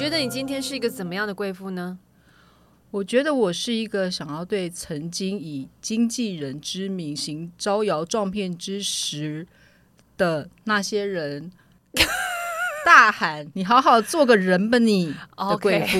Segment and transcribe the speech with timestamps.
[0.00, 1.98] 你觉得你今天是一个怎么样的贵妇呢？
[2.90, 9.46] 我觉得我是一个想要对曾经以经纪人之名行招摇撞骗之时
[10.16, 11.52] 的那些人
[12.82, 15.98] 大喊：“你好好做个人吧，你的贵妇。”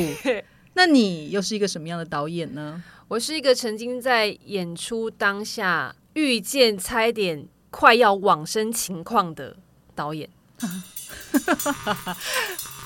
[0.72, 2.82] 那你又是一个什么样的导演呢？
[3.06, 9.58] 我是一个曾经在演出当下遇见差点快要往生情况的
[9.94, 10.30] 导演。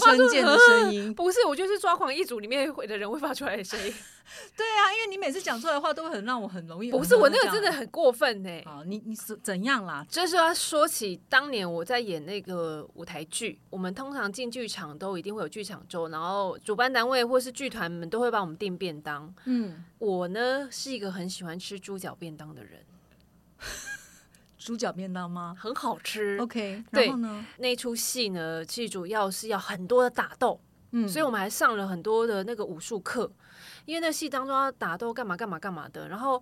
[0.00, 3.92] 纯健的声音 不是，我就是抓狂一组里面的人会发出来的声音。
[4.56, 6.90] 对啊，因为你每次讲出来的话都会很让我很容易。
[6.90, 8.60] 不是我那个真的很过分呢。
[8.64, 10.04] 啊，你你是怎样啦？
[10.08, 19.32] 就是要说起当年我在演那个舞台剧，我们通常进剧场都一定会有剧场周，然后主办单位或是剧团们都会帮我们订便当。
[19.44, 22.80] 嗯，我呢是一个很喜欢吃猪脚便当的人。
[24.64, 25.56] 猪脚便当吗？
[25.58, 26.38] 很好吃。
[26.38, 27.44] OK，然后呢？
[27.58, 30.60] 那出戏呢，其实主要是要很多的打斗，
[30.92, 33.30] 嗯，所以我们还上了很多的那个武术课，
[33.84, 36.08] 因为那戏当中要打斗干嘛干嘛干嘛的。
[36.08, 36.40] 然后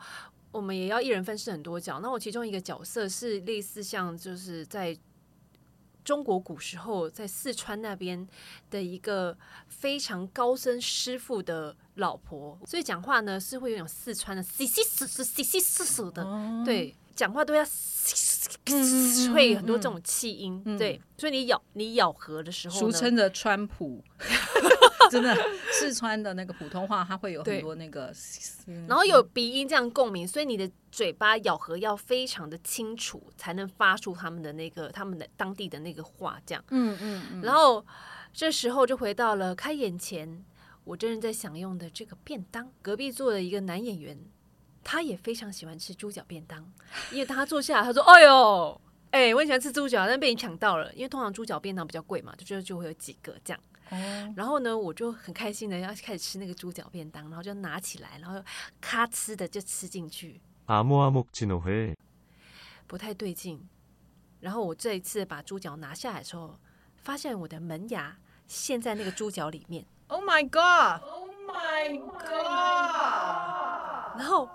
[0.52, 2.00] 我们也要一人分饰很多角。
[2.00, 4.96] 那我其中一个角色是类似像就是在
[6.04, 8.26] 中国古时候在四川那边
[8.70, 9.36] 的一个
[9.68, 16.26] 非常高深师傅的老婆，所以讲话呢是会有种四川的稀稀疏疏、稀稀疏疏的，
[16.64, 16.94] 对。
[17.20, 17.62] 讲话都要
[19.34, 24.02] 会很多这种气音，对，所以你咬你咬合的时候，俗称的川普，
[25.10, 25.36] 真的
[25.70, 28.10] 四川的那个普通话，它会有很多那个，
[28.88, 37.42] 然后有鼻音这样共鸣，所以你的嘴巴咬合要非常的清楚，才能发出他们的那个他们的当地的那个话，这样，嗯嗯嗯。
[37.42, 37.84] 然后
[38.32, 40.42] 这时候就回到了开演前，
[40.84, 44.18] 我真正在享用的这个便当，隔壁坐的一个男演员。
[44.82, 46.64] 他也非常喜欢吃猪脚便当，
[47.12, 48.80] 因为当他坐下来，他说：“哎呦，
[49.10, 50.92] 哎，我很喜欢吃猪脚，但被你抢到了。
[50.94, 53.60] 因为通常猪脚便当比较贵嘛，就觉得就会有几个这样。
[54.36, 58.40] 然后呢，我就很开心的要开始吃那个猪脚便当，然后就拿起来，然后
[58.80, 60.40] 咔哧的就吃进去。
[60.66, 61.96] 阿木阿木基诺会
[62.86, 63.60] 不太对劲。
[64.38, 66.56] 然后我这一次把猪脚拿下来的时候，
[66.96, 69.84] 发现我的门牙陷在那个猪脚里面。
[70.06, 71.02] Oh my god!
[71.02, 72.30] Oh my god!
[74.18, 74.48] 然后。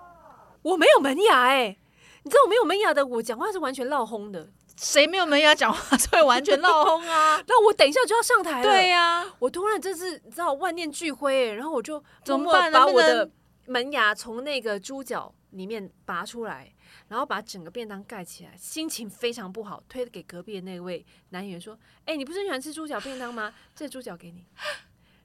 [0.66, 1.76] 我没有门牙哎，
[2.24, 4.48] 你知道我没有门牙的，我讲话是完全闹轰的。
[4.76, 7.40] 谁没有门牙讲话就会完全闹轰啊？
[7.46, 8.64] 那我等一下就要上台了。
[8.64, 12.70] 对呀，我突然真是你知道万念俱灰，然后我就怎么办？
[12.72, 13.30] 把我的
[13.66, 16.74] 门牙从那个猪脚里面拔出来，
[17.08, 23.54] 然后把整个便当盖起来，心情非常不好，推给隔壁的那位男演员说：“哎，你不是很喜欢吃猪脚便当吗？
[23.74, 24.44] 这猪脚给你。”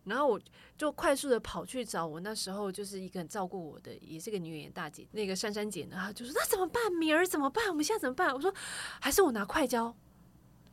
[0.06, 0.40] 然后我
[0.78, 6.92] 就快速的跑去找我那时候就是一个很照顾我的，也是个女演员大姐，那个珊珊姐呢，她就说那怎么办？
[6.92, 7.68] 敏儿怎么办？
[7.70, 8.34] 我们现在怎么办？
[8.34, 8.52] 我说
[9.00, 9.96] 还是我拿快胶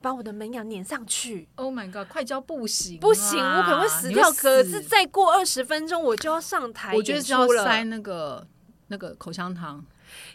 [0.00, 1.48] 把我的门牙粘上去。
[1.56, 4.32] Oh my god，快胶不行，不行，我可能会死掉。
[4.32, 8.46] 可是再过二十分钟我就要上台，我觉得是要塞那个
[8.86, 9.84] 那个口香糖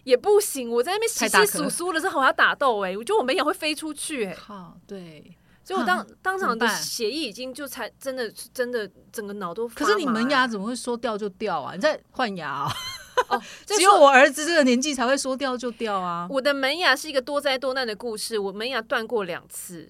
[0.03, 0.70] 也不行。
[0.70, 4.36] 我在那边洗洗簌簌的时候我要打斗哎，我觉得我门牙会飞出去哎。
[4.36, 5.36] 好，对。
[5.63, 11.74] 所以我当当场的血液已经就才真的真的整个脑都可是你门牙怎么会说掉就掉啊？
[11.74, 12.72] 你在换牙啊？
[13.29, 16.28] 哦， 只有我儿子这个年纪才会说掉就掉啊！
[16.29, 19.90] 我的门牙是一个多灾多难的故事，我门牙断过两次，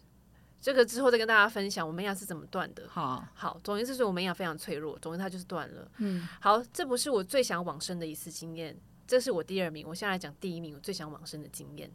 [0.62, 2.83] 这个之后再跟大家分享我门牙是怎么断的。
[2.89, 5.89] 好，好，总之是我门牙非常脆弱，总之它就是断了。
[5.97, 9.88] 嗯，好，这不是我最想往生的一次经验，这是我第二名。
[9.88, 11.89] 我现在讲第一名，我最想往生的经验。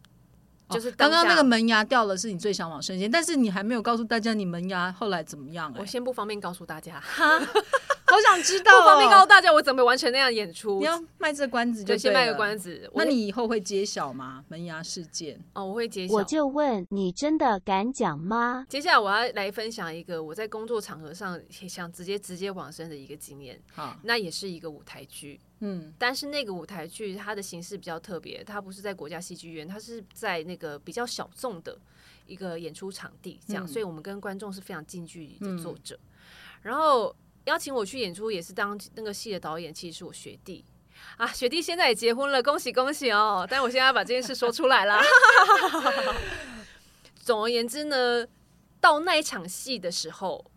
[0.69, 5.73] 就是刚刚那个门牙掉了，是你最想往生间，但是你还没有告诉大家你门牙后来怎么样。
[5.77, 6.99] 我先不方便告诉大家，
[8.09, 10.79] 好想知道，不方便告诉大家我怎么完成那样演出。
[10.79, 12.89] 你要卖这关子，就先卖个关子。
[12.95, 14.43] 那你以后会揭晓吗？
[14.47, 15.39] 门牙事件？
[15.53, 16.13] 哦，我会揭晓。
[16.15, 18.65] 我就问你，真的敢讲吗？
[18.67, 23.59] 接下来我要来分享一个我在工作场合上想直接直接往生的一个经验。
[23.73, 25.39] 好，那也是一个舞台剧。
[25.61, 31.77] 嗯，但是那个舞台剧它的形式比较特别，它不是在国家戏剧院，它是在那个比较小众的
[32.25, 35.99] 一个演出场地，这样，所以我们跟观众是非常近距离的坐着。
[36.61, 37.13] 然后
[37.43, 40.63] 邀请我去演出，也是当那个戏的导演，其实是我学弟
[41.17, 43.45] 啊，学弟现在也结婚了，恭喜恭喜哦！
[43.49, 45.01] 但我现在要把这件事说出来了。
[47.19, 48.25] 总而言之呢，
[48.79, 50.49] 到那一场戏的时候，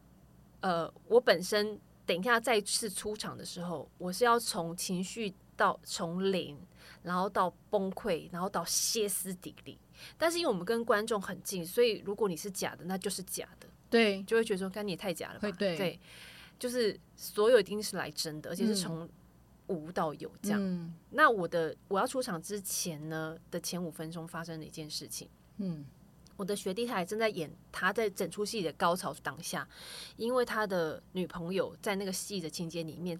[0.60, 1.80] 呃，我本身。
[2.04, 6.58] 等一下，再次出场的时候，我是要从情绪到从零，
[7.02, 9.78] 然后到崩溃，然后到歇斯底里。
[10.18, 13.68] 但是因为我们跟观众很近，所以如果你是假的，那就是假的。
[13.88, 15.50] 对，就会觉得说，干你也太假了吧？
[15.52, 16.00] 对对，
[16.58, 19.08] 就是所有一定是来真的，而且是从
[19.68, 20.58] 无到有这样。
[20.60, 25.28] 嗯那我的我要出场之前呢的前五分钟发生了一件事情，
[25.58, 25.84] 嗯
[26.36, 29.66] 我的学弟他还正在演他在整出戏的高潮当下，
[30.16, 33.18] 因为他的女朋友在那个戏的情节里面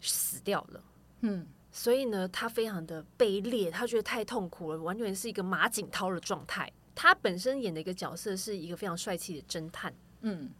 [0.00, 0.82] 死掉了。
[1.20, 6.70] 嗯所以呢，他非常的卑劣，他觉得太痛苦了，完全是一个马景涛的状态。
[6.94, 9.92] 他本身演的一个角色是一个非常帅气的侦探。
[10.20, 10.50] 嗯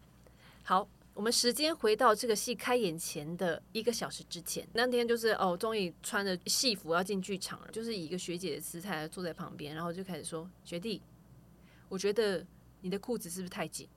[0.64, 11.00] 好，我们时间回到这个戏开演前的一个小时之前，那天就是哦，终于穿着戏服要进剧场了，就是以一个学姐的姿态坐在旁边，然后就开始说：“学弟，
[11.94, 12.44] 我觉得
[12.80, 13.88] 你的裤子是不是太紧？”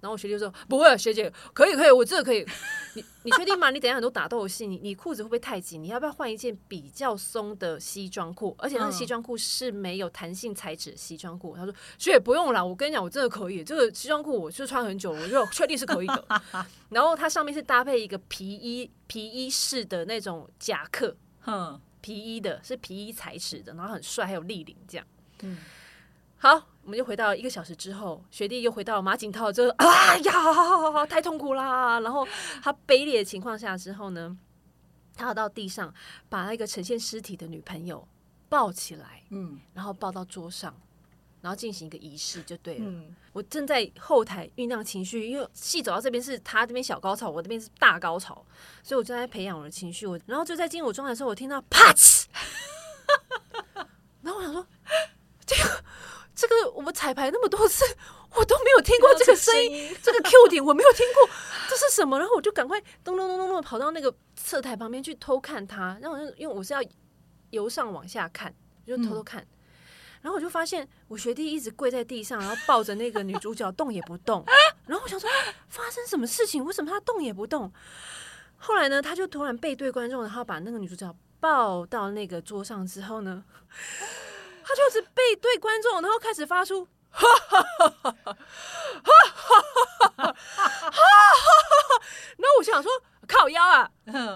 [0.00, 2.46] 然后我学弟就说：“不会，学姐，可以可以，我这个可以。
[2.94, 3.70] 你你确定吗？
[3.70, 5.82] 你等一下很多打斗戏，你你裤子会不会太紧？
[5.82, 8.54] 你要不要换一件比较松的西装裤？
[8.58, 13.64] 而且那个嗯西装裤是没有弹性材质的西装裤。”他说：“学姐不用啦，我跟你讲，我真的可以。
[13.64, 16.42] 这个西装裤我就穿很久了，我就确定是可以的。
[16.90, 25.06] 然后它上面是搭配一个皮衣皮衣式的那种夹克，哼皮衣的是皮衣材质的，然后很帅，还有立领这样。
[25.40, 25.56] 嗯
[26.44, 31.98] 好，我们就回到一个小时之后，学弟又回到马景涛这个啊呀，太痛苦啦。
[32.00, 32.28] 然后
[32.62, 34.36] 他卑劣的情况下之后呢，
[35.16, 35.90] 他要到地上
[36.28, 38.06] 把那个呈现尸体的女朋友
[38.50, 40.78] 抱起来，嗯然后抱到桌上，
[41.40, 42.84] 然后进行一个仪式就对了。
[42.84, 48.44] 嗯我正在后台酝酿情绪，因为戏走到这边是他这边小高潮，我这边是大高潮，
[48.82, 50.06] 所以我正在培养我的情绪。
[50.06, 52.26] 我然后就在进入我状态的时候，我听到啪呲，
[54.20, 54.73] 然后我想说，这个
[56.34, 57.84] 这个我们彩排那么多次，
[58.34, 61.28] 我都没有听过这个声音，这个 Q 点 我没有听过，
[61.68, 62.18] 这是什么？
[62.18, 66.80] 然后我就赶快咚咚咚咚咚跑到那个侧台旁边去偷看他，然后因为我是要
[67.50, 68.54] 由上往下看，
[68.86, 69.46] 我就偷偷看。
[70.22, 74.42] 然后我就发现我学弟一直跪在地上，然后抱着那个女主角动也不动。
[74.86, 75.28] 然后我想说
[75.68, 76.64] 发生什么事情？
[76.64, 77.70] 为什么他动也不动？
[78.56, 83.44] 后来呢，他就突然背对观众，然后把那个女主角抱到那个桌上之后呢，
[84.64, 88.42] 他就是背对观众，然后开始发出 哈哈哈哈哈哈
[89.02, 89.62] 哈
[90.16, 90.94] 哈哈哈，
[92.38, 92.90] 然后我就想说
[93.28, 93.90] 靠腰啊，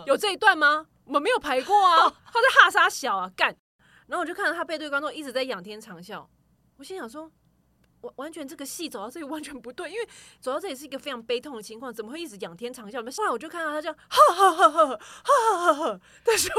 [0.07, 0.87] 有这一段吗？
[1.05, 3.57] 我们没有排过啊，他在哈沙小啊干。
[4.07, 6.27] 然后我就看到他背对观众一直在仰天长啸，
[6.79, 7.31] 我心想说，
[8.01, 10.09] 完完全这个戏走到这里完全不对，因为
[10.41, 12.99] 走到这里是一个非常悲痛的情况，怎么会一直仰天长啸？
[13.17, 16.53] 后来我就看到他这样，哈哈哈哈哈哈哈哈，他说，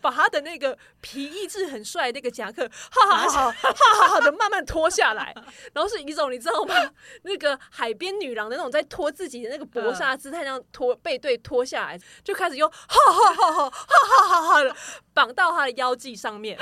[0.00, 5.34] 把他的那个皮衣质很帅那个夹克，哈哈哈哈哈哈的慢慢脱下来，
[5.74, 6.74] 然后是一种你知道吗？
[7.22, 14.74] 那个海边女郎的那种在脱自己的那个薄纱姿态，那样脱背对脱下来，就开始用哈哈哈哈哈哈哈的
[15.12, 16.58] 绑到他的腰际上面，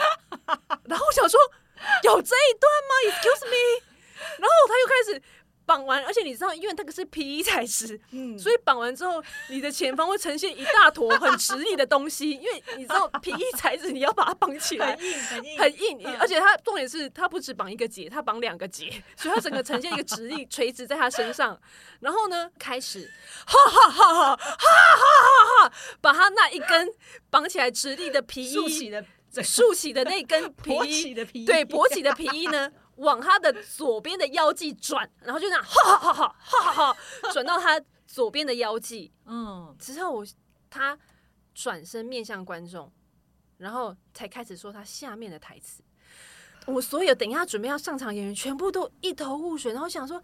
[0.85, 1.39] 然后我想说
[2.03, 3.88] 有这一段吗？Excuse me。
[4.39, 5.23] 然后他又开始
[5.67, 21.61] 绑完，而且你知道，因为那个是皮衣 材质，嗯所以绑完之后，你的前方会呈现一大坨很直立的东西，因为你知道 皮衣材质，你要把它绑起来，很硬很硬很硬，而且它重点是它不止绑一个结，它绑两个结，所以它整个呈现一个直立 垂直在他身上。
[22.01, 23.13] 然后呢，开始
[23.47, 26.89] 哈哈哈哈哈哈哈哈，把它那一根
[27.29, 28.55] 绑起来直立的皮衣，
[29.43, 39.13] 竖起的那根皮衣起的皮衣对，勃起的皮衣呢，往他的左边的腰际转，然后就这样哈哈哈哈哈哈哈转到他左边的腰际。
[39.27, 40.27] 嗯之后我
[40.71, 40.99] 他
[41.55, 42.93] 转身面向观众，
[43.57, 45.83] 然后才开始说他下面的台词。
[46.67, 50.23] 我所有等一下准备要上场演员全部都一头雾水，然后想说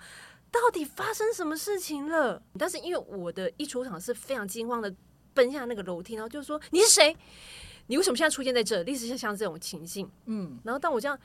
[0.51, 2.43] 到底发生什么事情了？
[2.59, 4.95] 但是因为我的一出场是非常惊慌的
[5.33, 7.17] 奔下那个楼梯，然后就说你是谁？
[7.87, 8.83] 你为什么现在出现在这？
[8.83, 10.11] 类似像像这种情境。
[10.27, 11.19] 嗯然后当我这样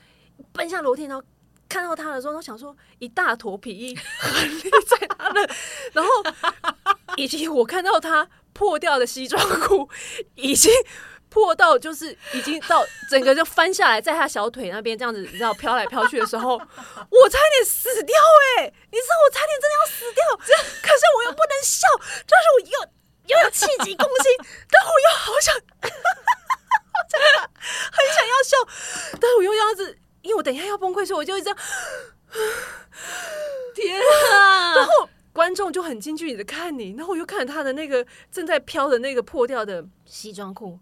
[0.53, 1.23] 奔向楼梯，然后
[1.69, 5.49] 看到他的时候，都想说一大坨皮衣横立在他的，
[5.93, 6.11] 然后
[7.15, 9.89] 以及我看到他破掉的西装裤
[10.35, 10.71] 已经。
[11.31, 18.15] 破到就是已经到整个就翻下来，在他小腿那边这样子，你知道飘来飘去的时候， 我差点死掉
[18.57, 20.25] 哎、你知道我差点真的要死掉，
[20.81, 21.85] 可是我又不能笑，
[22.25, 22.89] 就是我又
[23.27, 24.33] 又有气急攻心，
[24.71, 25.53] 但我又好想，
[27.07, 27.49] 真的
[27.91, 28.57] 很想要笑，
[29.21, 31.57] 但是我又这样子，因为我等一下要崩溃，所以我就会这样。
[33.75, 33.99] 天
[34.33, 34.75] 啊！
[34.75, 40.77] 然后观众就很近距离的看你，然后我又看着他的那个正在飘的那个破掉的西装裤，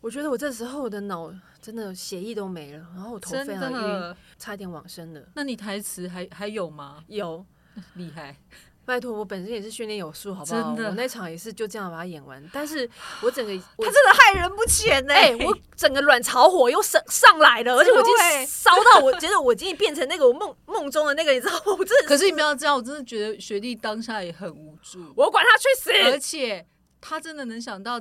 [0.00, 4.16] 我觉得我这时候我的脑真的血液都没了，然后我头非常晕，的？
[4.38, 5.22] 差点往生了。
[5.34, 7.04] 那你台词还还有吗？
[7.06, 7.44] 有，
[7.94, 8.36] 厉害！
[8.84, 10.62] 拜托，我本身也是训练有素，好不好？
[10.62, 10.88] 真的。
[10.90, 12.88] 我那场也是就这样把它演完，但是
[13.22, 21.62] 我整个 我他真的害人不浅呢、哎、我整个卵巢火又上上来了， 而且我已经烧到我觉得我已经变成那个我梦梦中的那个，你知道吗？
[21.78, 25.90] 我真的可是你不要这样，我真的觉得学弟当下也很无助，我管他去死！
[26.10, 26.18] 而！
[26.18, 26.66] 且
[27.00, 28.00] 他真的能想到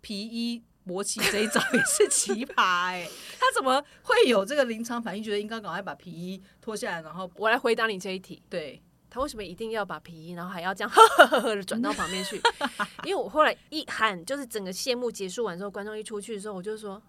[0.00, 3.06] 皮衣勃起这一招也是奇葩哎、
[3.38, 12.40] 他怎么会有这个临场反应，觉得应该赶快把皮衣脱下来，然后我来回答你这一题，对，他为什么一定要把皮衣，然后还要这样呵呵呵呵的转到旁边去？
[13.04, 17.00] 因为我后来一喊，就是整个谢幕结束完之后，观众一出去的时候，我就说。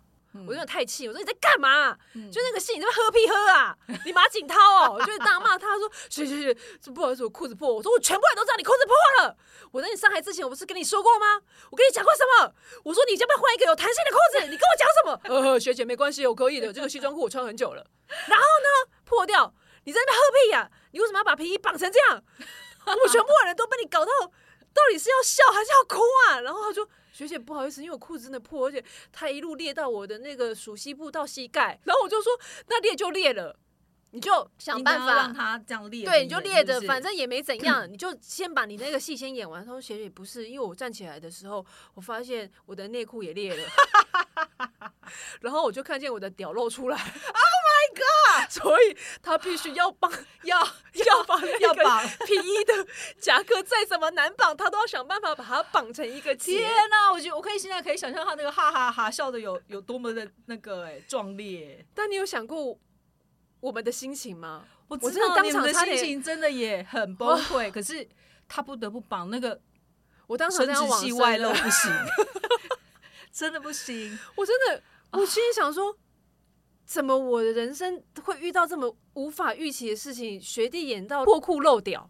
[0.45, 1.91] 我有点太气，我说你在干嘛？
[2.31, 3.75] 就那个戏，你在喝屁喝啊！
[4.05, 9.35] 你马景涛哦， 我就大骂他说：“学学学，这不好意思，我裤子破。”我说：“我全部人都知道你裤子破了。
[9.71, 11.41] 我在你上台之前，我不是跟你说过吗？
[11.71, 12.53] 我跟你讲过什么？
[12.83, 14.51] 我说你要不要换一个有弹性的裤子？
[14.51, 15.49] 你跟我讲什么？
[15.51, 16.71] 呃，学姐没关系，我可以的。
[16.71, 17.83] 这个西装裤我穿很久了。
[18.29, 19.51] 然后呢，破掉，
[19.89, 22.23] 你在那边喝屁呀、你为什么要把皮衣绑成这样？
[22.85, 26.41] 我全部人都被你搞到，到底是要笑还是要哭啊？
[26.41, 31.79] 然后他说学姐不好意思，因为我裤子真的破，而且它一路裂到我的那个属膝部到膝盖。
[31.85, 32.31] 然后我就说，
[32.67, 33.57] 那裂就裂了，
[34.11, 35.07] 你就想办法。
[35.15, 39.65] 让他这样裂，对，你就裂着，是是反正也没怎样，你就先把你那个戏先演完。
[39.65, 41.65] 他说：“学姐不是，因为我站起来的时候，
[41.95, 43.67] 我发现我的内裤也裂了，
[45.41, 46.97] 然后我就看见我的屌露出来。
[46.97, 48.49] Oh my god！
[48.49, 50.11] 所以他必须要绑，
[50.43, 52.73] 要要绑要绑皮衣的
[53.19, 56.57] 夹克再怎么难绑，他都要想办法把它绑成一个结。
[56.57, 61.85] 天哪、我觉得我可以现在可以想象他那个哈哈哈笑的有有多么的那个哎、壮烈。
[61.93, 62.77] 但你有想过
[63.59, 64.65] 我们的心情吗？
[64.87, 68.07] 我我真的当知道你们的心情真的也很崩溃，可是
[68.47, 69.61] 他不得不绑那个
[70.25, 71.91] 我当时生殖器外露不行，
[73.31, 74.17] 真的不行。
[74.35, 74.81] 我真的，
[75.11, 75.95] 我心里想说，
[76.89, 80.41] 怎么我的人生会遇到这么无法预期的事情？
[80.41, 82.09] 学弟演到破裤漏屌，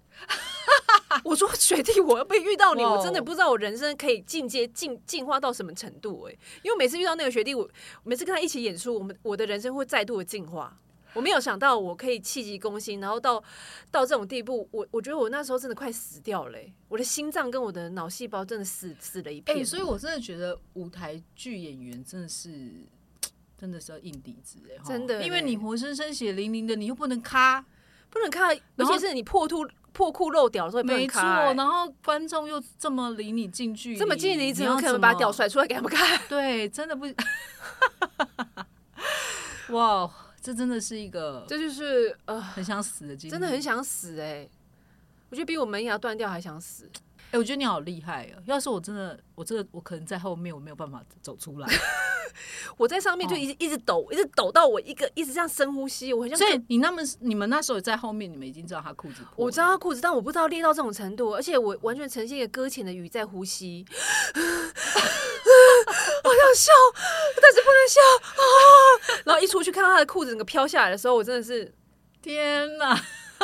[1.25, 7.69] 我说学弟，我要被遇到你，我真的不知道我人生可以进阶进进化到什么程度哎、因为每次遇到那个学弟，我
[8.05, 10.79] 每次跟他一起演出，我们我的人生会再度的进化。
[11.13, 13.43] 我没有想到我可以气急攻心，然后到
[13.91, 19.65] 到这种地步，我我觉得我那时候真的快死掉了欸、我的心脏跟我的脑细胞真的死死了一哎、片。
[19.65, 22.71] 所以我真的觉得舞台剧演员真的是。
[23.59, 27.65] 真的是要硬底子哎、真的欸因为你活生生血淋淋的，你又不能咔，
[28.09, 36.17] 不能咔，尤然后其是你破兔破裤漏屌的时候也不能没错，然后观众又这么离你近距离，这么近，你怎么可能把屌甩出来给他们看？
[36.29, 37.05] 对，真的不，
[39.75, 40.09] 哇，
[40.41, 44.47] 这真的是一个这就是呃，很想死的经历，真的很想死哎、
[45.29, 46.89] 我觉得比我门牙断掉还想死。
[47.31, 48.41] 哎、我觉得你好厉害哦！
[48.45, 51.67] 要是我真的，我真的，我可能在后面，我没有办法走出来。
[52.77, 63.85] 我在上面就一直、一直抖，一直抖到我一个一直这样深呼吸，我很像所以你那么，你们那时候在后面，你们已经知道他裤子破，我知道他裤子，但我不知道裂到这种程度，而且我完全呈现一个搁浅的鱼在呼吸。
[66.23, 66.71] 我想笑，
[67.41, 67.99] 但是不能笑
[68.35, 68.43] 啊！
[69.25, 71.73] 然后一出去看到他的裤子整个飘下来的时候，我真的是
[72.21, 72.95] 天哪！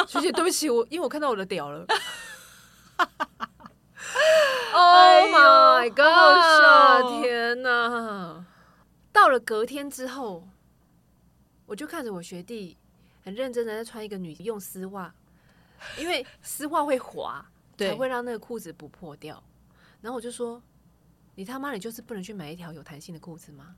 [0.08, 1.86] 学姐，对不起，我因为我看到我的屌了。
[4.74, 6.06] 哎 Oh 呦 my god！
[6.06, 8.45] 哦天哪！
[9.16, 10.46] 到了隔天之后，
[11.66, 12.76] 我就看着我学弟
[13.24, 15.16] 很认真的在穿一个女用丝袜，
[15.98, 19.42] 因为 丝袜会滑，对才会让那个裤子不破掉。
[20.02, 20.62] 然后我就说
[21.36, 23.78] ：“你他妈，你就是不能去买一条有弹性的裤子吗？”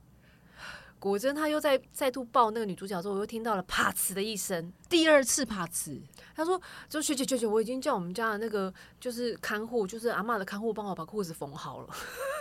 [0.97, 4.73] 果真，他又在再度抱那个女主角之后，我又听到了啪呲的一声。
[4.89, 6.01] 第二次啪呲，
[6.35, 11.95] 他说：“就学姐学姐，我已经叫我们家的那个就是看护，就是阿嬷的看护，帮我把裤子缝好了。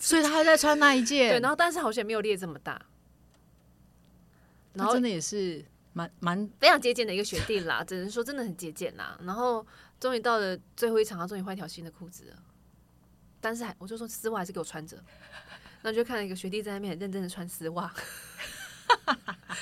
[0.00, 1.30] 所以他还在穿那一件。
[1.30, 2.80] 对，然后但是好险没有裂这么大，
[4.72, 9.18] 然后真的也是蛮蛮非常节俭的一个学弟啦，只能说真的很节俭啦。
[9.24, 9.66] 然后
[9.98, 12.36] 终于到了最后一场，他终于换一条新的裤子了，
[13.40, 14.96] 但是还我就说丝袜还是给我穿着。
[15.82, 17.92] 然后就看到一个学弟在那边很认真的穿丝袜，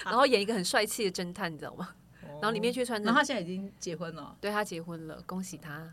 [0.05, 1.95] 然后演一个很帅气的侦探，你知道吗？
[2.23, 4.35] 然后里面却穿着然后他现在已经结婚了。
[4.41, 5.93] 对他结婚了，恭喜他。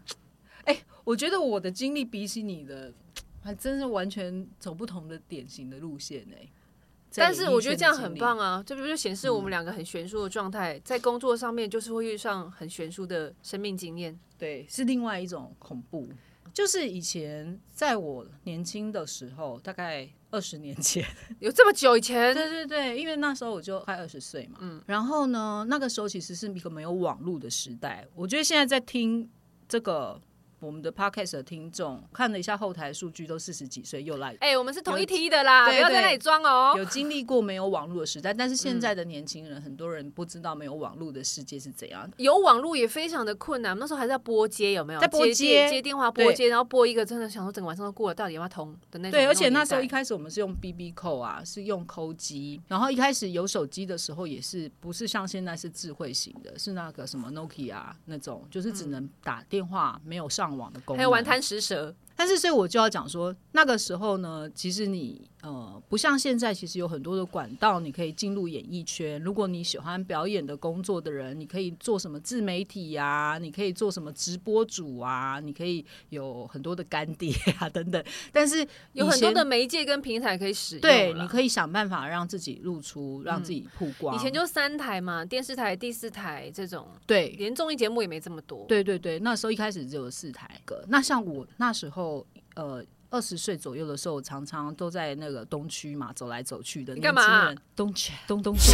[0.63, 2.93] 哎我觉得我的经历比起你的，
[3.41, 6.47] 还真是完全走不同的典型的路线哎、
[7.09, 14.17] 在但是我觉得这样很棒啊，这不就显示我们两个很悬殊的状态，在工作上面就是会遇上很悬殊的生命经验。
[14.37, 16.09] 对，是另外一种恐怖。
[16.53, 21.05] 就是以前在我年轻的时候，大概二十年前，
[21.39, 28.05] 有这么久以前，对对对，因为那时候我就快二十岁嘛，嗯，然后呢，那个时候其实是一个没有网络的时代。
[28.13, 29.29] 我觉得现在在听
[29.67, 30.19] 这个
[30.61, 34.35] 我们的 podcast 的听众看了一下后台数据，都四十几岁又来。
[34.39, 36.75] 哎，我们是同一梯的啦，不要在那里装哦。
[36.77, 42.09] 有经历过没有网络的时代，但是现在的年轻人，很多人不知道没有网络的世界是怎样。
[42.17, 44.99] 有网络也非常的困难，那时候还在拨接，有没有？
[44.99, 49.11] 在拨接接电话拨接，然后拨一个，真的想说整个晚上都过了，到底要不要通的那种。
[49.11, 61.93] 对，而且那时候一开始我们是用 BB 扣啊，是用扣机，然后一开始有手机的时候也是不是像现在是智慧型的，是那个什么 Nokia 那种，就是只能打电话没有上网的功能，还有玩贪食蛇。
[62.21, 69.19] 但是，所以我就要讲说，那个时候呢，其实你呃，不像现在，其实有很多的管道，你可以进入演艺圈。
[69.23, 73.39] 如果你喜欢表演的工作的人，你可以做什么自媒体呀？
[73.41, 75.39] 你可以做什么直播主啊？
[75.39, 78.03] 你可以有很多的干爹啊等等。
[78.31, 78.63] 但是
[78.93, 84.15] 有很多的媒介跟平台可以使用，对，你可以想办法让自己露出，让自己曝光。
[84.15, 88.63] 以前就三台嘛，电视台、第四台这种，对，连综艺节目也没这么多。
[88.67, 90.85] 对对对，那时候一开始只有四台个。
[90.87, 92.10] 那像我那时候。
[92.55, 96.93] 呃，二十岁左右的时候，常常都在那个东区嘛，走来走去的。
[96.93, 97.53] 你干嘛？
[97.75, 98.73] 东区，东东区。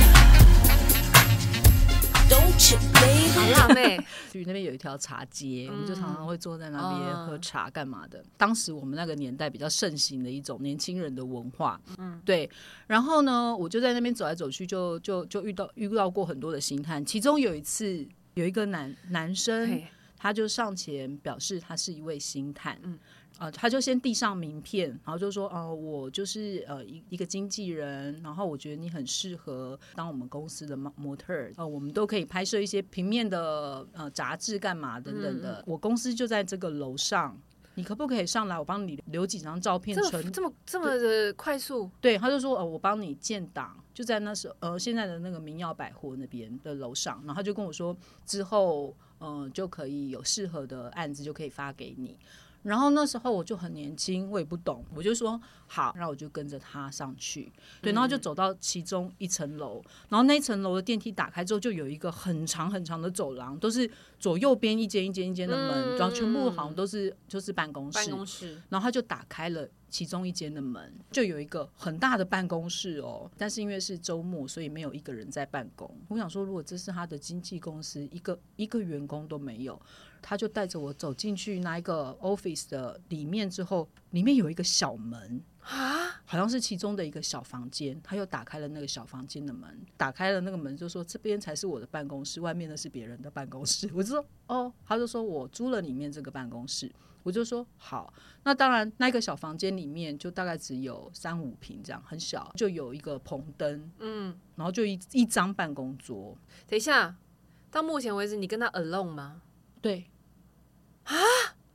[3.33, 3.97] 好辣妹，
[4.31, 8.23] 去那边有一条茶街，我们就常常会坐在那边喝茶，干嘛的？
[8.35, 11.79] 当时我们那个年代比较盛行的一种年轻人的文化。
[11.97, 12.49] 嗯，对。
[12.87, 17.03] 然后呢，我就在那边走来走去，就就就遇到遇到过很多的星探。
[17.05, 19.81] 其中有一次，有一个男男生，
[20.17, 22.77] 他就上前表示他是一位星探。
[22.83, 22.99] 嗯。
[23.37, 35.63] 啊，他就先递上名片，然后就说：“哦，我就是呃一一个经纪人，然后我觉得你很适合当我们公司的模模特儿，呃，我们都可以拍摄一些平面的呃杂志干嘛等等的。
[35.67, 37.39] 我公司就在这个楼上，
[37.75, 38.57] 你可不可以上来？
[38.57, 41.91] 我帮你留几张照片，存这么这么的快速？
[42.01, 52.17] 对，他就说：呃，我帮你建档，就在那时候呃现在的那个民耀百货那边的楼上，然后他就跟我说之后嗯就可以有适合的案子就可以发给你。”
[52.67, 57.49] 然后那时候我就很年轻，我也不懂，我就说好，然后我就跟着他上去，
[57.81, 75.89] 对，然后就走到其中一层楼，然后那层楼的电梯打开之后，就有一个很长很长的走廊，都是左右边一间一间一间的门，然后全部好像都是就是办公室，办公室，然后他就打开了其中一间的门，就有一个很大的办公室哦，但是因为是周末，所以没有一个人在办公。
[76.09, 79.81] 我想说，如果这是他的经纪公司，一个一个员工都没有。
[80.19, 87.97] 他就带着我走进去那一个 office 的里面之后，里面有一个小门啊，好像是其中的一个小房间。
[88.03, 96.91] 他又打开了那个小房间的门，打开了那个门就说：“这边才是我的办公室，外面的是别人的办公室。”我就说：“哦。”他就说我租了里面这个办公室。
[97.27, 98.13] 我就说：“好。”
[98.43, 106.37] 那当然，那个小房间里面就大概只有三五平这样，很小，就有一个棚灯，嗯，然后就一一张办公桌。
[106.65, 107.13] 等一下，
[107.69, 109.41] 到目前为止，你跟他 alone 吗？
[109.81, 110.05] 对，
[111.03, 111.13] 啊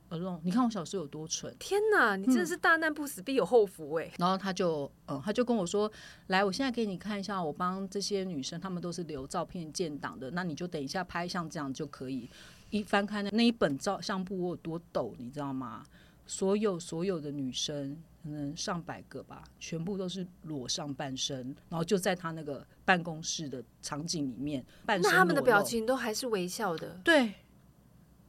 [0.09, 1.55] ，alone，你看我小时候有多蠢！
[1.59, 4.11] 天哪，你真的是大难不死必有后福哎！
[4.17, 5.91] 然后他就，嗯，他就跟我说
[6.27, 12.27] ：“来，我现在给你看一下，我帮这些女生，她们都是留照片建档的，那你就等一下拍像这样就可以。
[12.73, 15.85] 一翻开那那一本照相簿，我有多抖，你知道吗？
[16.25, 27.33] 所有所有的女生，可能上百个吧，全部都是裸上半身，然后就在他那个办公室的场景里面，那他们的表情都还是微笑的，对。”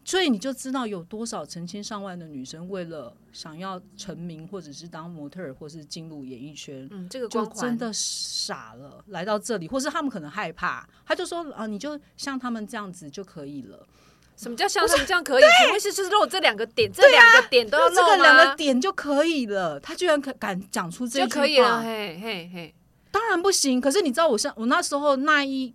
[0.06, 13.88] 所以你就知道有多少成千上万的女生为了想要成名，或者是当模特儿，或是进入演艺圈，嗯，这个就真的傻了，来到这里，或是他们可能害怕，他就说啊，你就像他们这样子就可以了。
[14.36, 15.42] 什么叫像他们这样可以？
[15.66, 19.78] 不会是就是露这两个点，这两个点都要露这个两个点就可以了。
[19.80, 22.74] 他居然可敢讲出这句话，嘿嘿嘿，
[23.10, 23.80] 当然不行。
[23.80, 25.74] 可是你知道，我像我那时候那一。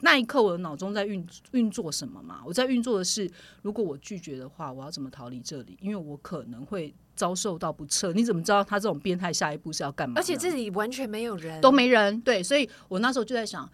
[0.00, 2.40] 那一刻，我的脑中在运运作什么嘛？
[2.44, 3.30] 我在运作的是，
[3.62, 5.78] 如果我拒绝的话，我要怎么逃离这里？
[5.80, 8.12] 因为我可能会遭受到不测。
[8.12, 10.14] 你怎么知道他这种变态下一步是要干嘛？
[10.16, 12.20] 而且这里完全没有人，都没人。
[12.22, 13.70] 对，所以我那时候就在想。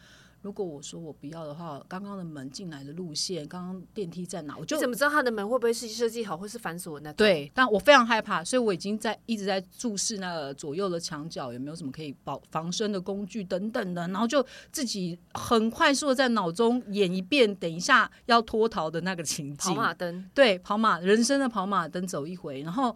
[0.46, 4.56] 如果我说我不要的话，刚刚的门进来的路线，刚刚电梯在哪？
[4.56, 7.12] 我就怎么知道他的门会不会是设计好，或是反锁那？
[7.14, 19.74] 对，但我非常害怕，所以我已经在一直在注视那个左右的墙角有没有什么可以保防身的工具等等的，然后就自己很快速的在脑中演一遍，等一下要脱逃的那个情景。
[19.74, 22.94] 跑马灯，对，跑马人生的跑马灯走一回，然后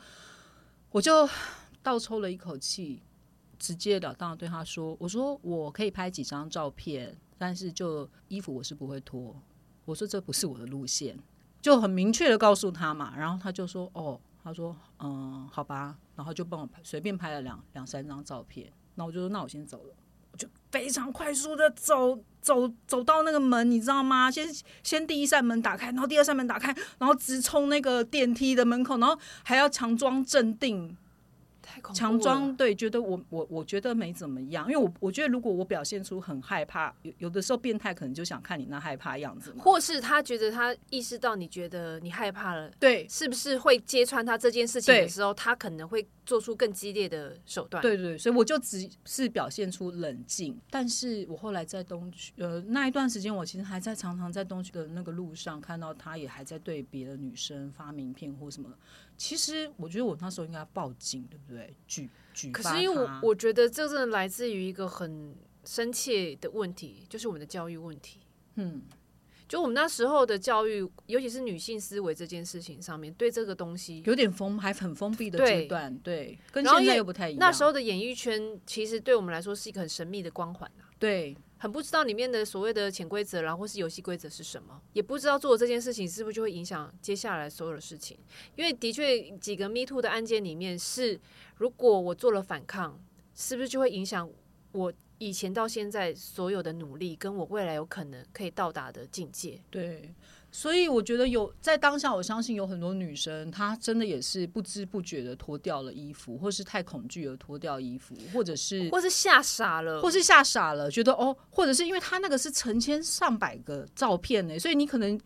[0.92, 1.28] 我就
[1.82, 3.02] 倒抽了一口气，
[3.58, 9.34] 直截了当的对他说：“我说我可以拍几张照片。”但是就衣服我是不会脱，
[9.86, 11.18] 我说这不是我的路线，
[11.62, 19.94] 就很明确的告诉他嘛，然后他就说哦，他说嗯好吧，然后就帮我随便拍了两两三张照片，那我就说那我先走了，
[20.32, 24.30] 我就非常快速的走走走到那个门，你知道吗？
[24.30, 24.46] 先
[24.82, 30.94] 先第一扇门打开，然后第二扇门打开，然后直冲那个电梯的门口，然后还要强装镇定。
[31.94, 47.82] 强装对，觉得我我我觉得没怎么样，因为我我觉得如果我表现出很害怕，有有的时候变态可能就想看你那害怕样子，或是他觉得他意识到你觉得你害怕了，对，是不是会揭穿他这件事情的时候，他可能会做出更激烈的手段？
[47.82, 58.70] 对对，所以我就只是表现出冷静，但是我后来在东区，呃，那一段时间我其实还在常常在东区的那个路上看到他，也还在对别的女生发名片或什么。
[59.20, 61.76] 其实我觉得我那时候应该报警，对不对？
[61.86, 68.20] 举举可是因为我我觉得这真的来自于一个很深切的问题，就是我们的教育问题。
[68.54, 68.80] 嗯，
[69.46, 75.94] 就我们那时候的教育，尤其是女性思维这件事情上面，对这个东西有点封，还很封闭的阶段。
[75.98, 77.38] 对，跟现在又不太一样。
[77.38, 80.88] 那时候的演艺圈其实对我们来说是一个很神秘的光环啊。
[80.98, 81.36] 对。
[81.62, 88.18] 很不知道里面的所谓的潜规则，然后或是游戏规则是什么，也不知道做这件事情是不是就会影响接下来所有的事情。
[88.56, 91.20] 因为的确几个 Me Too 的案件里面是，
[91.56, 92.98] 如果我做了反抗，
[93.34, 94.26] 是不是就会影响
[94.72, 99.60] 我以前到现在所有的努力，跟我未来有可能可以到达的境界？
[99.70, 100.14] 对。
[100.52, 115.18] 所以我觉得有在当下，我相信有很多女生，她真的也是不知不觉的脱掉了衣服，或是太恐惧而脱掉衣服，或者是，或是吓傻了，或是吓傻了，觉得哦，或者是因为她那个是成千上百个照片呢，所以你可能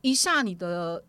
[0.00, 1.04] 一下你的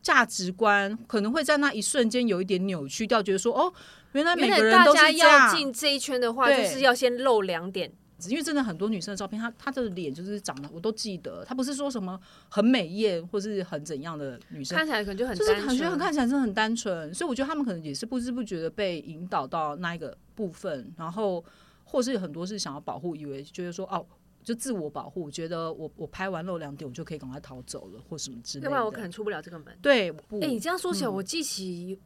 [0.00, 3.70] 价值观可能会在那一瞬间有一点扭曲掉，觉得说哦，
[4.12, 7.92] 原来每个人都是要进这一圈的话，就是要先露两点。
[8.28, 21.44] 因为真的很多女生的照片，她她的脸就是长得我都记得，她不是说什么很美艳或是很怎样的女生，看起来可能就很就是感觉看起来真的很单纯，所以我觉得他们可能也是不知不觉的被引导到那一个部分，然后
[21.84, 24.04] 或是很多是想要保护，以为觉得说哦，
[24.42, 29.76] 就自我保护，觉得我我拍完露两点，我就可以赶快逃走了或什么之类的，要不然我可能出不了这个门。
[29.82, 32.00] 对，哎，你这样说起来，我记起。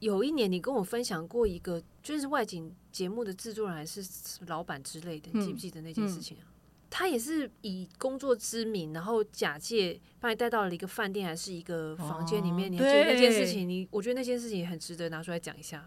[0.00, 4.04] 有一年，你跟我分享过一个，就是外景节目的制作人还是
[4.46, 6.44] 老板之类的，你记不记得那件事情啊？
[6.88, 12.70] 他也是以工作之名，然后假借把你带到了一个饭店还是一个房间里面。
[12.70, 15.84] 你觉得那件事情，你我觉得那件事情很值得拿出来讲一下。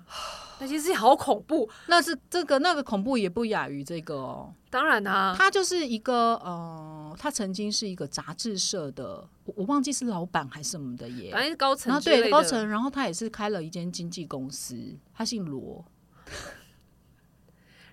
[0.60, 4.54] 那件事情好恐怖，那是这个那个恐怖也不亚于这个哦。
[4.70, 11.90] 当然啊，他就是一个呃，他曾经是一个杂志社的，我我忘记是老板还是什么的耶，反正是高层。
[11.92, 15.84] 然后对高层，然后他也是开了一间经纪公司，他姓罗。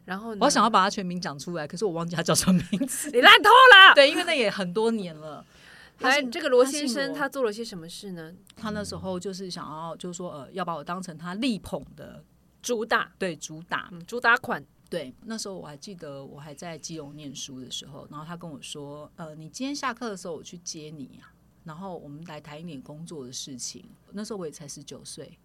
[0.07, 3.11] 然后我想要把他全名讲出来，可是我忘记他叫什么名字。
[3.12, 3.95] 你烂透了。
[3.95, 5.45] 对，因为那也很多年了。
[6.01, 8.33] 来，这个罗先生他做了些什么事呢？
[8.55, 12.23] 他那时候就是想要，就是说呃，要把我当成他力捧的
[12.62, 14.64] 主打，对，主打，主打款。
[14.88, 21.33] 对，那时候我还记得，我还在基隆念书的时候，然后他跟我说，呃，你今天下课的时候我去接你啊，
[21.64, 23.85] 然后我们来谈一点工作的事情。
[24.12, 25.37] 那时候我也才十九岁。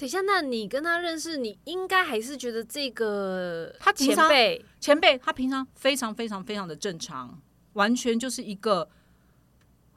[0.00, 7.38] 等一下，那你跟他认识，你应该还是觉得这个他前辈前辈，他平常非常非常非常的正常，
[7.74, 8.88] 完全就是一个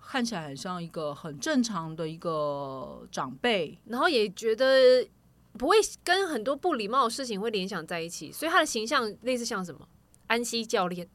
[0.05, 5.07] 看起来很像一个很正常的一个长辈，然后也觉得
[5.53, 9.87] 不会跟很多不礼貌的事情会联想在一起，所以他的形象类似像什么
[10.27, 11.07] 安西教练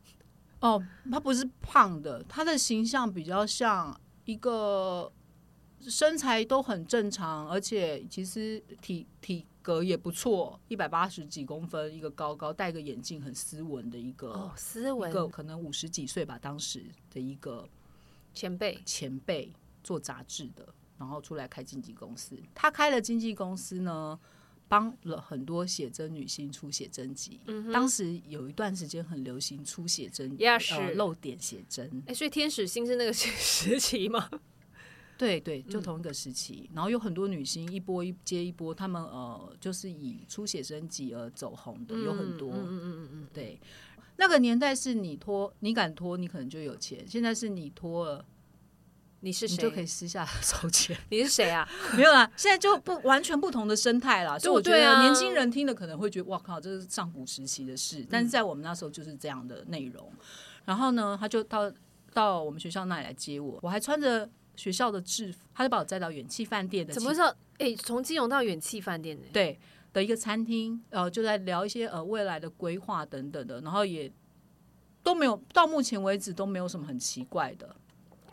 [0.61, 5.13] 哦，他不是胖的，他的形象比较像一个。
[5.81, 17.69] 身材都很正常，而且其实体体格也不错，一百八十几公分，一个高高戴个眼镜，很斯文的一个，哦，斯文，一个可能五十几岁吧，当时的一个
[18.35, 19.53] 前辈，前辈
[19.85, 20.67] 做杂志的，
[20.99, 22.37] 然后出来开经纪公司。
[22.55, 24.19] 他开了经纪公司呢，
[24.67, 27.41] 帮了很多写真女星出写真集。
[27.73, 32.03] 当时有一段时间很流行出写真，呃，露点写真。
[32.07, 34.29] 哎，所以天使星是那个 时期吗？
[35.19, 42.53] 对对，就同一个时期，然后有很多女星一波一接一波，她们呃就是以出写真集而走红的，有很多。
[42.53, 43.59] 嗯嗯嗯嗯对，
[44.17, 47.05] 那个年代是你拖，你敢拖，你可能就有钱。
[47.05, 48.25] 现在是你拖了，
[49.19, 50.97] 你是谁就可以私下 收钱。
[51.11, 51.69] 你是谁啊？
[51.97, 54.39] 没有啦，现在就不完全不同的生态啦。
[54.39, 58.07] 所以我觉得年轻人听了可能会觉得哇靠，这是上古时期的事。
[58.09, 60.13] 但是在我们那时候就是这样的内容。
[60.65, 61.69] 然后呢，他就到
[62.13, 64.31] 到我们学校那里来接我，我还穿着。
[64.59, 66.93] 学校的制服，他就把我载到远气饭店的。
[66.93, 67.33] 怎么说？
[67.59, 69.23] 哎，从金融到远气饭店呢？
[69.33, 69.57] 对，
[69.93, 74.11] 的一个餐厅，呃，就在聊一些呃未来的规划等等的，然后也
[75.05, 77.77] 都没有到目前为止都没有什么很奇怪的。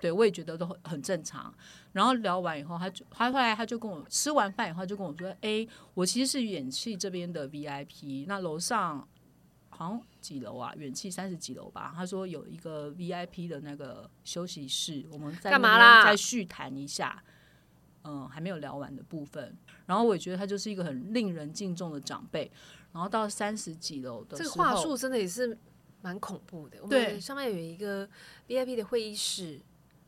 [0.02, 1.54] 对，我也觉得都很很正常。
[1.92, 9.08] 然后聊完以后，他就他后来他就跟我吃完饭以后就跟我说：“哎，我其实是远气这边的 VIP，那楼上
[9.70, 11.94] 好像几楼啊，远气三十几楼吧。
[11.96, 17.24] 他说有一个 VIP 的那个休息室，我们在干嘛啦再续谈一下。
[18.04, 19.56] 嗯，还没有聊完的部分。
[19.86, 22.52] 然后我也觉得他就是一个很令人敬重的长辈。
[22.92, 25.58] 然后到三十几楼的这个话术真的也是
[26.02, 26.78] 蛮恐怖的。
[26.82, 28.08] 我对们上面有一个
[28.48, 29.60] VIP 的会议室，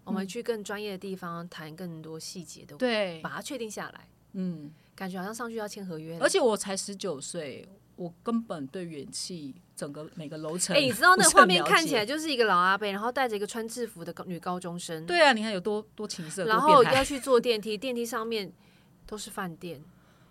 [0.03, 6.17] 我们嗯去更专业的地方谈更多细节的，对把，它确定下来，嗯，感觉好像上去要签合约。
[6.19, 18.51] 而且我才十九岁，我根本对元气整个每个楼层，哎、你知道那个画面看起来就就是一个老阿伯，然后带着一个穿制服的高女高中生，对啊，你看有多多情色，然后要去坐电梯， 电梯上面
[19.05, 19.83] 都是饭店。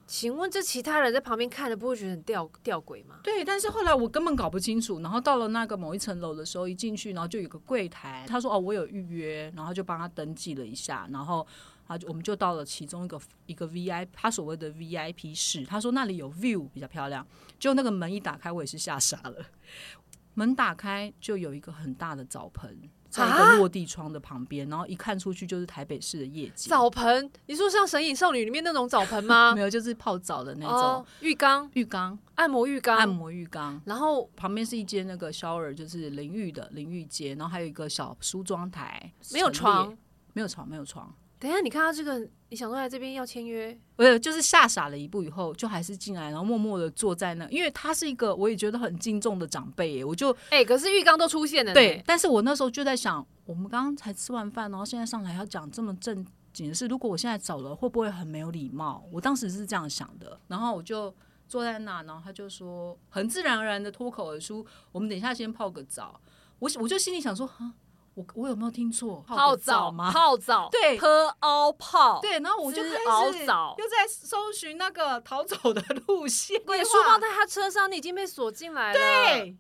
[0.09, 3.17] 请问这其他人在旁边看了，不会觉得很吊吊诡吗？
[3.25, 11.45] 对，但是后来我根本搞不清楚，然后到了那个某一层楼的时候，一进去，然后就有个柜台，他说哦我有预约，然后就帮他登记了一下，然后
[11.87, 17.27] 他就我们就到了其中一个一个 VIP，他所谓的 VIP 室，他说那里有 view 比较漂亮，
[17.59, 19.45] 就那个门一打开，我也是吓傻了，
[20.35, 22.91] 门打开就有一个很大的澡盆。
[23.09, 26.69] 在一啊个落地窗的旁边，然后一看出去就是台北市的夜景。
[26.69, 29.61] 澡盆，你说像《神隐少女》里面那种澡盆吗 没？
[29.63, 39.97] 有，就是泡澡的那种、哦，浴缸、浴缸、按摩浴缸，按摩浴缸，然后旁边是一间那个 shower，就是淋浴的淋浴间，然后还有一个小梳妆台，没有床。
[40.35, 41.15] 没有床，没有床。
[41.47, 59.07] 等一下，你看到这个，你想说来这边要签约，我有，就是吓傻了一步以后，就还是进来，然后默默的坐在那，因为他是一个我也觉得很敬重的长辈耶，我就哎、可是浴缸都出现了，对，但是我那时候就在想，我们刚刚才吃完饭，然后现在上来要讲这么正经的事，如果我现在走了，会不会很没有礼貌？
[59.13, 61.15] 我当时是这样想的，然后我就
[61.47, 66.21] 坐在那，然后他就说，很自然而然的脱口而出，我们等一下先泡个澡。
[66.59, 67.75] 我我就心里想说，啊，
[68.17, 69.23] 我我有没有听错？
[69.29, 70.11] 泡澡澡吗？
[70.11, 78.99] 泡澡，对喝凹泡，对，然后我就滋开始熬澡又在搜寻那个逃走的路线，你的书包在他车上，你已经被锁进来了。
[78.99, 79.55] 对，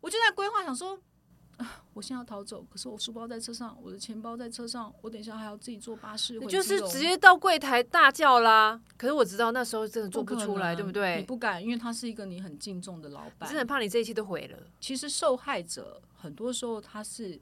[0.00, 0.98] 我就在规划，想说，
[1.58, 8.80] 啊，我现在要逃走，可是我书包在车上，我的钱包在车上，我等一下还要自己坐巴士回你就是直接到柜台大叫啦。
[8.96, 11.18] 可是我知道那时候真的做不出来，能对不对？
[11.18, 13.60] 你不敢，因为他是一个你很敬重的老板我真的。
[13.60, 14.58] 很怕你这一切都毁了。
[14.80, 17.40] 其实受害者很多时候他是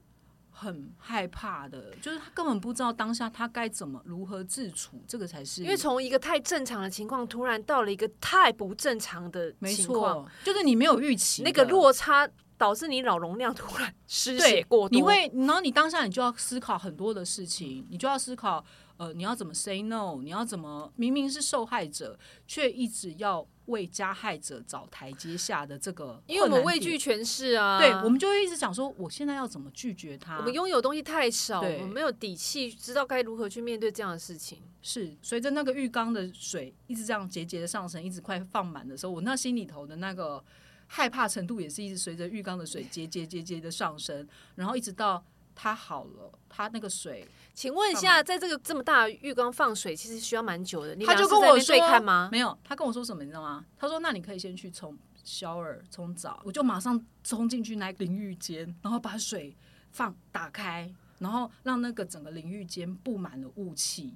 [0.55, 14.95] 很害怕的，就是他根本不知道当下他该怎么如何自处，这个才是因为从一个太正常的情况，突然到了一个太不正常的情况，就是你没有预期那个落差导致你脑容量突然失血过多。
[14.95, 18.63] 你会，然后你当下你就要思考很多的事情，你就要思考，
[19.03, 30.37] 呃，你要怎么 say no，你要怎么明明是受害者，却一直要为加害者找台阶下的这个，因为我们畏惧，权势啊，对，我们就会一直讲说，我现在要怎么拒绝他？
[30.37, 34.61] 我们拥有东西太少，我们没有底气，知道该如何去面对这样的事情。
[34.81, 40.43] 是随着那个浴缸的水一直这样节节的上升，一直快放满的时候，我那心里头的那个
[40.87, 45.23] 害怕程度也是一直随着浴缸的水节节节节的上升，然后一直到
[45.55, 50.95] 它好了，它那个水请问一下，在这个这么大的浴缸放水，其实需要蛮久的。
[50.95, 52.29] 你他就跟我说对看吗？
[52.31, 53.63] 没有，他跟我说什么你知道吗？
[53.77, 59.55] 他说：“那你可以先去冲 shower 冲澡。”我就马上冲进去那个淋浴间，然后把水
[59.91, 64.15] 放打开，然后让那个整个淋浴间布满了雾气，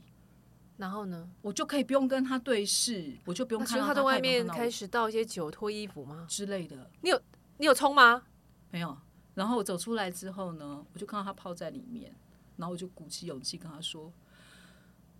[0.78, 1.30] 然后呢？
[1.42, 6.26] 我就可以不用跟他对视，我就不用看到他在外面开始倒一些酒、脱衣服吗？
[6.28, 7.22] 之类的，你有
[7.58, 8.24] 你有冲吗？
[8.72, 8.98] 没有。
[9.38, 12.12] 然后我走出来之后呢，我就看到他泡在里面，
[12.56, 14.12] 然后我就鼓起勇气跟他说：“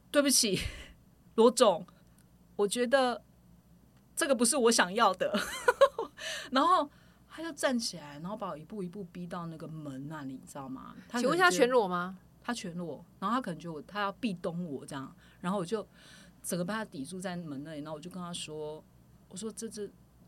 [0.10, 0.60] 对不起，
[1.36, 1.86] 罗总，
[2.56, 3.22] 我觉得
[4.16, 5.40] 这个不是我想要的。
[6.50, 6.90] ”然后
[7.30, 10.96] 他就站起来，然后把我一步一步逼到那个门那里，你知道吗？
[11.08, 12.18] 他请问一下，全裸吗？
[12.42, 15.88] 他全裸，然后他可能觉得我他要壁咚我这样，然后我就
[16.42, 18.84] 整个把他抵住在门那里，然后我就跟他说
[19.30, 19.88] ：“我说这这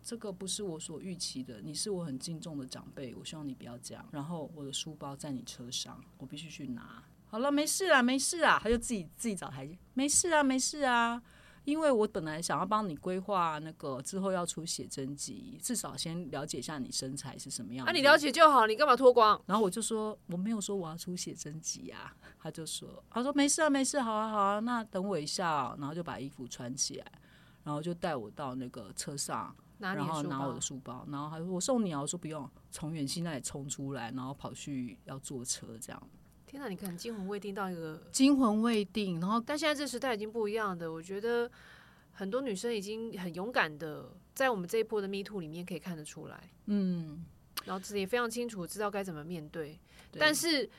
[0.10, 4.04] 这个不是我所预期的，你是我很敬重的长辈，我希望你不要这样。
[4.10, 7.04] 然后我的书包在你车上，我必须去拿。
[7.28, 11.22] 好了，没事啦，没事啦。”他就自己自己找台阶，没事啊，没事啊。
[11.63, 17.91] 因为我本来想要帮你规划那个之后要出写真集，至少先了解一下你身材是什么样子。
[17.91, 19.39] 啊，你了解就好，你干嘛脱光？
[19.45, 27.06] 然后我就说我没有说我要出写真集啊，他就说他说没事啊没事，好啊好啊，那等我一下哦、然后就把衣服穿起来，
[27.63, 30.61] 然后就带我到那个车上，然后拿我的。
[30.61, 36.09] 书包，然后还说我送你啊，我说不用，从远西那里冲出来，然后跑去要坐车这样，
[36.45, 40.91] 天哪，你可能惊魂未定到一个，惊魂未定，然后但现在这时代已经不一样的。
[40.91, 41.49] 我觉得
[42.11, 47.23] 很多女生已经很勇敢的，在我们这一波的 Me Too 里面可以看得出来，嗯，
[47.65, 49.79] 然后自己也非常清楚知道该怎么面对。
[50.11, 50.69] 对但是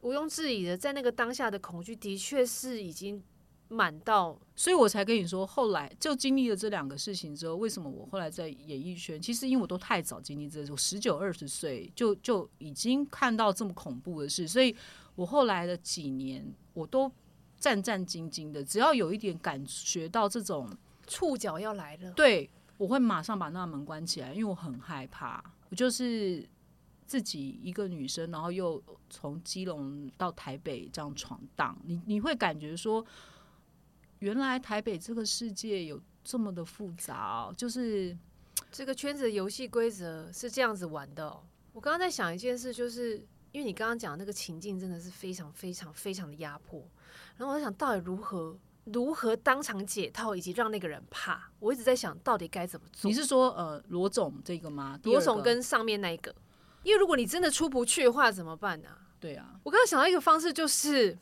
[0.00, 3.22] 毋庸置疑的，在那个当下的恐惧，的确是已经
[3.68, 9.20] 满到，所以我才跟你说，后来就经历了这两个事情之后，为什么我后来在演艺圈？
[9.20, 14.74] 其实因为我都太早经历这我十九二十岁就就已经看到这么恐怖的事，所以
[15.14, 17.10] 我后来的几年我都
[17.58, 20.68] 战战兢兢的，只要有一点感觉到这种
[21.06, 26.48] 触角要来了，对我会马上把那门关起来，因为我很害怕，我就是。
[27.08, 33.02] 自己一个女生，然后又从基隆到台北这样闯荡，你你会感觉说，
[34.20, 38.16] 原来台北这个世界有这么的复杂，就是
[38.70, 41.28] 这个圈子的游戏规则是这样子玩的。
[41.72, 43.16] 我刚刚在想一件事，就是
[43.52, 46.84] 因为你刚刚讲那个情境真的是非常非常非常的压迫，
[47.36, 51.50] 然后我在想到底如何如何当场解套，以及让那个人怕。
[51.60, 53.08] 我一直在想到底该怎么做。
[53.08, 54.98] 你是说呃罗总这个吗？
[55.04, 56.34] 罗总跟上面那一个。
[56.84, 58.88] 因为如果你真的出不去的话，怎么办呢？
[59.20, 61.18] 对啊，我刚刚想到一个方式，就是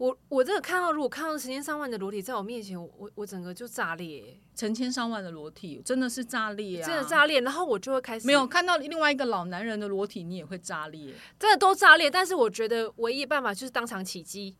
[0.00, 12.10] 我我真的看到，如果看到成千上万的裸体在我面前，我我整个就炸裂，成千上万的裸体真的是炸裂，真的炸裂，然后我就会开始没有看到另外一个老男人的裸体，你也会炸裂，真的都炸裂。
[12.10, 14.56] 但是我觉得唯一办法就是当场起机。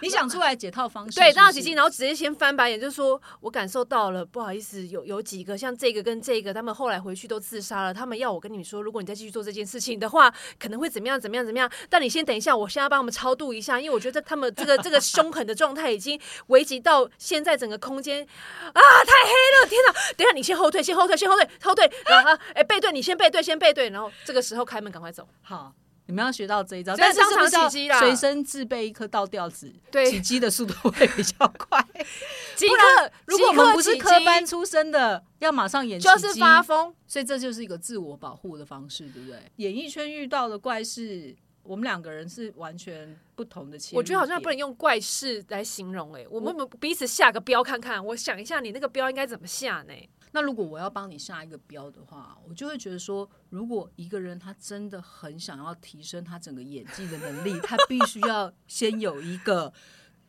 [0.00, 1.18] 你想出来解套方式？
[1.20, 7.92] 对，当起机，然后直接先翻白眼，就说我感受到了，不好意思，有有几个像这个跟这个，他们后来回去都自杀了。
[7.92, 11.20] 他们要我跟你说，如果你再继续做这件事情的话，可能会怎么样？
[11.20, 11.44] 怎么样？
[11.44, 11.70] 怎么样？
[11.88, 19.68] 但你先等一下，我现在帮他们超度一下，因为我觉得他们这个这个 凶狠的状态已经危及到现在整个空间啊，太黑了！
[19.68, 19.92] 天哪！
[20.16, 25.28] 等一下你先后退，先后退，先后退，后退，然后哎背对，你先背对，先背对，然后这个时候开门，赶快走。
[25.42, 25.72] 好。
[26.10, 31.80] 你们要学到这一招，但是是起机啦，随身自备一颗倒吊子，对，起机的速度会比较快。
[32.58, 39.38] 不然，如果我们不是科班出身的，要马上演就是发疯，所以这就是一个自我保护的方式，对不对？
[39.56, 43.78] 演艺圈遇到的怪事，我们两个人是完全不同的。
[43.92, 48.04] 我觉得好像不能用怪事来形容，哎，我们彼此下个标看看。
[48.04, 49.94] 我想一下，你那个标应该怎么下呢？
[50.32, 59.72] 那如果我要帮你下一个标的话，我就会觉得说，如果一个人他真的很想要提升他整个演技的能力，他必须要先有一个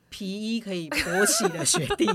[0.09, 2.05] 皮衣可以勃起的学弟，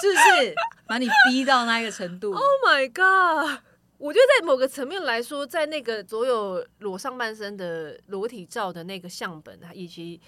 [0.00, 0.54] 是不是？
[0.86, 3.60] 把你逼到那个程度？Oh my god！
[3.98, 10.20] 我觉得在某个层面来说，在那个所有裸上半身的裸体照的那个相本以及。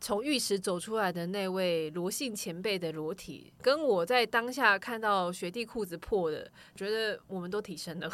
[0.00, 8.10] 从浴池走出来的那位罗姓前辈的裸体，跟我在当下看到学弟裤子破的，觉得我们都提升了。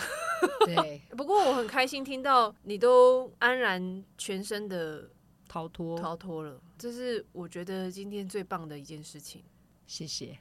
[0.65, 5.11] 对， 不过我很开心听到你都安然全身的
[5.49, 9.43] 逃脱逃脱了，这是我觉得今天最棒的一件事情。
[9.87, 10.39] 谢谢。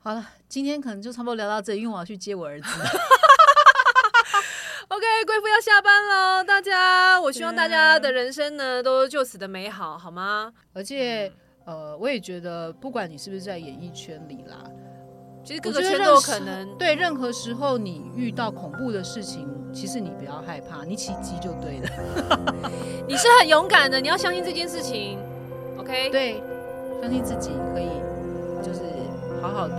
[0.00, 2.68] 好了，今天可能就差不多聊到这里，因为我要去接我儿子。
[5.24, 10.52] 贵妇要下班了，大家，我希望大家的人生呢都就此的美好，好吗？
[10.72, 11.32] 而且，
[11.64, 14.62] 呃，我也觉得，不管你是不是在演艺圈里啦，
[15.44, 16.76] 其实各个圈都有可能。
[16.76, 22.70] 对，任何时候你遇到恐怖的事情，其实你不要害怕，你起鸡就对了。
[23.06, 25.18] 你是很勇敢的，你要相信这件事情。
[25.78, 26.42] OK，对，
[27.00, 27.88] 相信自己可以，
[28.62, 28.80] 就是
[29.40, 29.74] 好好的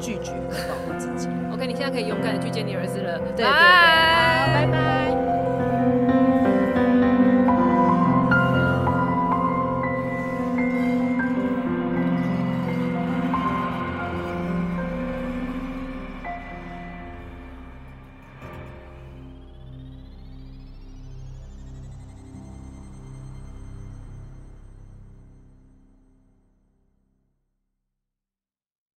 [0.00, 1.28] 拒绝和 保护自己。
[1.52, 3.18] OK，你现在可以勇敢的去见你儿子了。
[3.18, 5.19] 对对对，好，拜拜。